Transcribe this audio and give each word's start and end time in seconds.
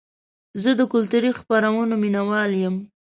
زه 0.61 0.71
د 0.79 0.81
کلتوري 0.93 1.31
خپرونو 1.39 1.93
مینهوال 2.03 2.51
یم. 2.63 2.75